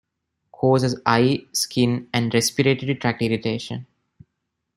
[0.51, 3.85] Causes eye, skin, and respiratory tract irritation.